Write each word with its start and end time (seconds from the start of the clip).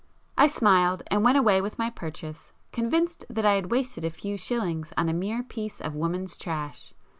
I 0.35 0.47
smiled, 0.47 1.03
and 1.11 1.23
went 1.23 1.37
away 1.37 1.61
with 1.61 1.77
my 1.77 1.91
purchase, 1.91 2.51
convinced 2.71 3.23
that 3.29 3.45
I 3.45 3.53
had 3.53 3.69
wasted 3.69 4.03
a 4.03 4.09
few 4.09 4.35
shillings 4.35 4.91
on 4.97 5.09
a 5.09 5.13
mere 5.13 5.43
piece 5.43 5.79
of 5.79 5.93
woman's 5.93 6.35
trash. 6.37 6.91